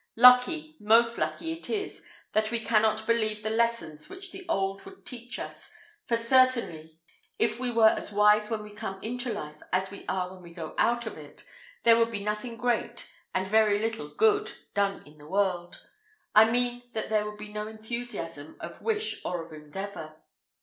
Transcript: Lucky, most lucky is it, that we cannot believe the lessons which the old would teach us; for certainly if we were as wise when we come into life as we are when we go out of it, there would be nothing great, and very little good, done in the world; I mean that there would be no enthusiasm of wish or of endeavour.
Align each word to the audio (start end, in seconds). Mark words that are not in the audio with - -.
Lucky, 0.17 0.77
most 0.79 1.19
lucky 1.19 1.51
is 1.59 1.69
it, 1.99 2.05
that 2.33 2.49
we 2.49 2.59
cannot 2.59 3.05
believe 3.05 3.43
the 3.43 3.51
lessons 3.51 4.09
which 4.09 4.31
the 4.31 4.49
old 4.49 4.83
would 4.83 5.05
teach 5.05 5.37
us; 5.37 5.69
for 6.07 6.17
certainly 6.17 6.99
if 7.37 7.59
we 7.59 7.69
were 7.69 7.89
as 7.89 8.11
wise 8.11 8.49
when 8.49 8.63
we 8.63 8.71
come 8.71 8.99
into 9.03 9.31
life 9.31 9.61
as 9.71 9.91
we 9.91 10.03
are 10.07 10.33
when 10.33 10.41
we 10.41 10.51
go 10.51 10.73
out 10.79 11.05
of 11.05 11.19
it, 11.19 11.43
there 11.83 11.97
would 11.97 12.09
be 12.09 12.23
nothing 12.23 12.57
great, 12.57 13.11
and 13.35 13.47
very 13.47 13.77
little 13.77 14.07
good, 14.07 14.51
done 14.73 15.03
in 15.05 15.19
the 15.19 15.27
world; 15.29 15.85
I 16.33 16.49
mean 16.49 16.81
that 16.93 17.09
there 17.09 17.29
would 17.29 17.37
be 17.37 17.53
no 17.53 17.67
enthusiasm 17.67 18.57
of 18.59 18.81
wish 18.81 19.23
or 19.23 19.45
of 19.45 19.53
endeavour. 19.53 20.15